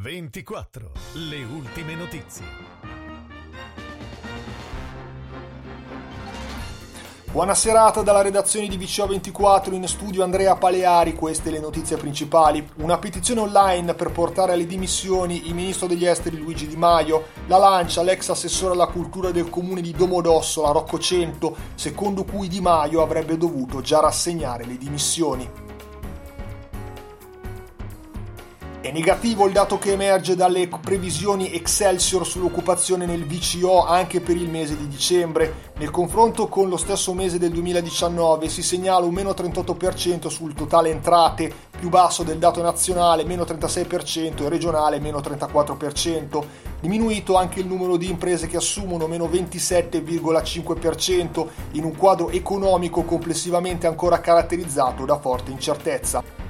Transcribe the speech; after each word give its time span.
24. 0.00 0.92
Le 1.14 1.42
ultime 1.42 1.96
notizie. 1.96 2.44
Buona 7.32 7.54
serata 7.54 8.02
dalla 8.02 8.22
redazione 8.22 8.68
di 8.68 8.78
VCO24 8.78 9.72
in 9.72 9.88
studio 9.88 10.22
Andrea 10.22 10.54
Paleari, 10.54 11.14
queste 11.14 11.50
le 11.50 11.58
notizie 11.58 11.96
principali. 11.96 12.64
Una 12.76 12.98
petizione 12.98 13.40
online 13.40 13.94
per 13.94 14.12
portare 14.12 14.52
alle 14.52 14.66
dimissioni 14.66 15.48
il 15.48 15.54
ministro 15.54 15.88
degli 15.88 16.06
esteri 16.06 16.38
Luigi 16.38 16.68
Di 16.68 16.76
Maio, 16.76 17.30
la 17.48 17.58
lancia 17.58 18.02
l'ex 18.02 18.28
assessore 18.28 18.74
alla 18.74 18.86
cultura 18.86 19.32
del 19.32 19.50
comune 19.50 19.80
di 19.80 19.90
Domodossola 19.90 20.70
Rocco 20.70 21.00
Cento, 21.00 21.56
secondo 21.74 22.22
cui 22.22 22.46
Di 22.46 22.60
Maio 22.60 23.02
avrebbe 23.02 23.36
dovuto 23.36 23.80
già 23.80 23.98
rassegnare 23.98 24.64
le 24.64 24.78
dimissioni. 24.78 25.67
È 28.80 28.92
negativo 28.92 29.44
il 29.46 29.52
dato 29.52 29.76
che 29.76 29.90
emerge 29.90 30.36
dalle 30.36 30.68
previsioni 30.68 31.52
Excelsior 31.52 32.24
sull'occupazione 32.24 33.06
nel 33.06 33.26
VCO 33.26 33.84
anche 33.84 34.20
per 34.20 34.36
il 34.36 34.48
mese 34.48 34.76
di 34.76 34.86
dicembre. 34.86 35.72
Nel 35.78 35.90
confronto 35.90 36.46
con 36.46 36.68
lo 36.68 36.76
stesso 36.76 37.12
mese 37.12 37.38
del 37.38 37.50
2019 37.50 38.48
si 38.48 38.62
segnala 38.62 39.04
un 39.04 39.12
meno 39.12 39.30
38% 39.30 40.28
sul 40.28 40.54
totale 40.54 40.90
entrate, 40.90 41.52
più 41.76 41.88
basso 41.88 42.22
del 42.22 42.38
dato 42.38 42.62
nazionale, 42.62 43.24
meno 43.24 43.42
36% 43.42 44.44
e 44.44 44.48
regionale, 44.48 45.00
meno 45.00 45.18
34%. 45.18 46.44
Diminuito 46.80 47.34
anche 47.34 47.58
il 47.58 47.66
numero 47.66 47.96
di 47.96 48.08
imprese 48.08 48.46
che 48.46 48.58
assumono, 48.58 49.08
meno 49.08 49.26
27,5%, 49.26 51.46
in 51.72 51.82
un 51.82 51.96
quadro 51.96 52.30
economico 52.30 53.02
complessivamente 53.02 53.88
ancora 53.88 54.20
caratterizzato 54.20 55.04
da 55.04 55.18
forte 55.18 55.50
incertezza. 55.50 56.46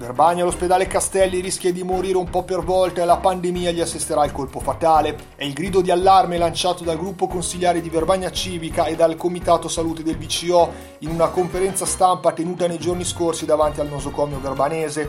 Verbania 0.00 0.44
all'ospedale 0.44 0.86
Castelli 0.86 1.40
rischia 1.40 1.70
di 1.74 1.82
morire 1.82 2.16
un 2.16 2.30
po' 2.30 2.42
per 2.42 2.64
volta 2.64 3.02
e 3.02 3.04
la 3.04 3.18
pandemia 3.18 3.70
gli 3.70 3.82
assisterà 3.82 4.24
il 4.24 4.32
colpo 4.32 4.58
fatale. 4.58 5.14
È 5.36 5.44
il 5.44 5.52
grido 5.52 5.82
di 5.82 5.90
allarme 5.90 6.38
lanciato 6.38 6.84
dal 6.84 6.96
gruppo 6.96 7.26
consigliare 7.26 7.82
di 7.82 7.90
Verbania 7.90 8.32
Civica 8.32 8.86
e 8.86 8.96
dal 8.96 9.16
Comitato 9.16 9.68
Salute 9.68 10.02
del 10.02 10.16
VCO 10.16 10.72
in 11.00 11.10
una 11.10 11.28
conferenza 11.28 11.84
stampa 11.84 12.32
tenuta 12.32 12.66
nei 12.66 12.78
giorni 12.78 13.04
scorsi 13.04 13.44
davanti 13.44 13.80
al 13.80 13.90
nosocomio 13.90 14.40
verbanese. 14.40 15.06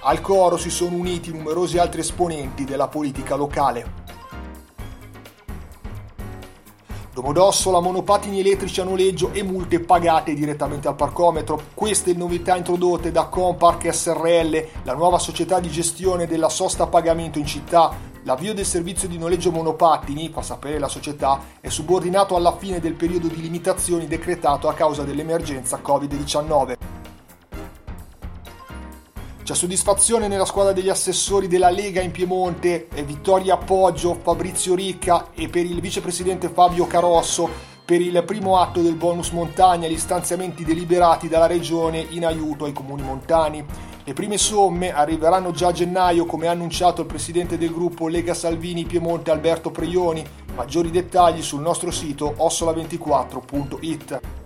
Al 0.00 0.20
coro 0.20 0.58
si 0.58 0.68
sono 0.68 0.96
uniti 0.96 1.32
numerosi 1.32 1.78
altri 1.78 2.00
esponenti 2.00 2.64
della 2.64 2.88
politica 2.88 3.36
locale. 3.36 4.05
Domodossola, 7.16 7.80
monopattini 7.80 8.40
elettrici 8.40 8.82
a 8.82 8.84
noleggio 8.84 9.32
e 9.32 9.42
multe 9.42 9.80
pagate 9.80 10.34
direttamente 10.34 10.86
al 10.86 10.96
parcometro. 10.96 11.58
Queste 11.72 12.12
novità 12.12 12.54
introdotte 12.56 13.10
da 13.10 13.24
Compark 13.24 13.90
SRL, 13.90 14.66
la 14.82 14.92
nuova 14.92 15.18
società 15.18 15.58
di 15.58 15.70
gestione 15.70 16.26
della 16.26 16.50
sosta 16.50 16.82
a 16.82 16.88
pagamento 16.88 17.38
in 17.38 17.46
città. 17.46 17.90
L'avvio 18.24 18.52
del 18.52 18.66
servizio 18.66 19.08
di 19.08 19.16
noleggio 19.16 19.50
monopattini, 19.50 20.28
fa 20.28 20.42
sapere 20.42 20.78
la 20.78 20.88
società, 20.88 21.40
è 21.58 21.70
subordinato 21.70 22.36
alla 22.36 22.54
fine 22.54 22.80
del 22.80 22.92
periodo 22.92 23.28
di 23.28 23.40
limitazioni 23.40 24.06
decretato 24.06 24.68
a 24.68 24.74
causa 24.74 25.02
dell'emergenza 25.02 25.80
Covid-19. 25.82 26.95
C'è 29.46 29.54
soddisfazione 29.54 30.26
nella 30.26 30.44
squadra 30.44 30.72
degli 30.72 30.88
assessori 30.88 31.46
della 31.46 31.70
Lega 31.70 32.00
in 32.00 32.10
Piemonte, 32.10 32.88
Vittoria 33.04 33.54
Appoggio, 33.54 34.18
Fabrizio 34.20 34.74
Ricca 34.74 35.28
e 35.36 35.48
per 35.48 35.64
il 35.64 35.80
vicepresidente 35.80 36.48
Fabio 36.48 36.88
Carosso 36.88 37.48
per 37.84 38.00
il 38.00 38.20
primo 38.26 38.58
atto 38.58 38.82
del 38.82 38.96
bonus 38.96 39.30
montagna 39.30 39.86
gli 39.86 39.98
stanziamenti 39.98 40.64
deliberati 40.64 41.28
dalla 41.28 41.46
regione 41.46 42.04
in 42.10 42.26
aiuto 42.26 42.64
ai 42.64 42.72
comuni 42.72 43.02
montani. 43.02 43.64
Le 44.02 44.12
prime 44.14 44.36
somme 44.36 44.92
arriveranno 44.92 45.52
già 45.52 45.68
a 45.68 45.72
gennaio 45.72 46.26
come 46.26 46.48
ha 46.48 46.50
annunciato 46.50 47.02
il 47.02 47.06
presidente 47.06 47.56
del 47.56 47.72
gruppo 47.72 48.08
Lega 48.08 48.34
Salvini 48.34 48.84
Piemonte 48.84 49.30
Alberto 49.30 49.70
Preioni. 49.70 50.26
Maggiori 50.56 50.90
dettagli 50.90 51.40
sul 51.40 51.60
nostro 51.60 51.92
sito 51.92 52.34
ossola24.it. 52.36 54.45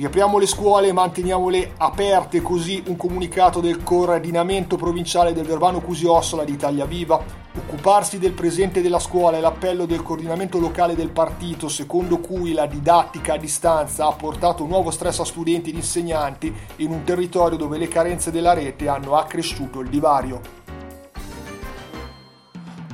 Riapriamo 0.00 0.38
le 0.38 0.46
scuole 0.46 0.88
e 0.88 0.92
manteniamole 0.94 1.74
aperte, 1.76 2.40
così 2.40 2.82
un 2.86 2.96
comunicato 2.96 3.60
del 3.60 3.82
coordinamento 3.82 4.76
provinciale 4.76 5.34
del 5.34 5.44
Verbano 5.44 5.82
Cusiossola 5.82 6.42
di 6.42 6.52
Italia 6.52 6.86
Viva. 6.86 7.22
Occuparsi 7.54 8.18
del 8.18 8.32
presente 8.32 8.80
della 8.80 8.98
scuola 8.98 9.36
è 9.36 9.40
l'appello 9.40 9.84
del 9.84 10.02
coordinamento 10.02 10.58
locale 10.58 10.94
del 10.94 11.10
partito, 11.10 11.68
secondo 11.68 12.16
cui 12.16 12.54
la 12.54 12.64
didattica 12.64 13.34
a 13.34 13.36
distanza 13.36 14.06
ha 14.06 14.12
portato 14.12 14.64
nuovo 14.64 14.90
stress 14.90 15.18
a 15.18 15.24
studenti 15.26 15.68
ed 15.68 15.76
insegnanti 15.76 16.50
in 16.76 16.92
un 16.92 17.04
territorio 17.04 17.58
dove 17.58 17.76
le 17.76 17.88
carenze 17.88 18.30
della 18.30 18.54
rete 18.54 18.88
hanno 18.88 19.16
accresciuto 19.16 19.80
il 19.80 19.90
divario. 19.90 20.40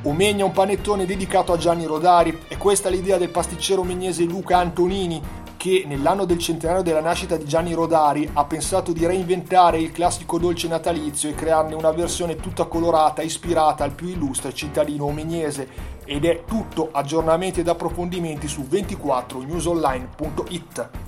Omegna 0.03 0.45
un 0.45 0.53
panettone 0.53 1.07
dedicato 1.07 1.53
a 1.53 1.57
Gianni 1.57 1.85
Rodari. 1.85 2.37
È 2.49 2.57
questa 2.57 2.89
l'idea 2.89 3.17
del 3.17 3.31
pasticcero 3.31 3.85
megnese 3.85 4.25
Luca 4.25 4.59
Antonini, 4.59 5.21
che 5.67 5.83
nell'anno 5.85 6.27
del 6.27 6.39
centenario 6.39 6.85
della 6.85 7.01
nascita 7.01 7.37
di 7.37 7.45
Gianni 7.45 7.73
Rodari 7.73 8.31
ha 8.35 8.45
pensato 8.45 8.93
di 8.93 9.05
reinventare 9.05 9.81
il 9.81 9.91
classico 9.91 10.39
dolce 10.39 10.69
natalizio 10.69 11.29
e 11.29 11.35
crearne 11.35 11.75
una 11.75 11.91
versione 11.91 12.37
tutta 12.37 12.67
colorata 12.67 13.21
ispirata 13.21 13.83
al 13.83 13.91
più 13.91 14.07
illustre 14.07 14.55
cittadino 14.55 15.07
omegnese 15.07 15.69
ed 16.05 16.25
è 16.25 16.45
tutto 16.47 16.91
aggiornamenti 16.93 17.59
ed 17.59 17.69
approfondimenti 17.69 18.47
su 18.47 18.65
24newsonline.it. 18.71 21.06